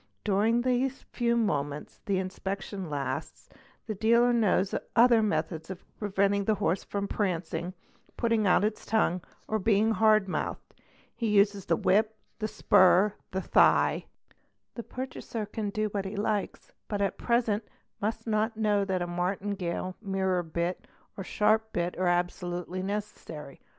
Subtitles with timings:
[0.23, 3.49] During the few moments the inspection lasts
[3.85, 7.75] the dealer knows her methods of preventing the horse from prancing,
[8.17, 10.73] putting out its ngue, or being hard mouthed;
[11.15, 14.07] he uses the whip, the spur, the thigh;
[14.73, 17.63] the purchaser can do what he likes, but at present
[18.01, 23.61] must not know 'that a martingale, mirror bit, or sharp bit are absolutely necessary.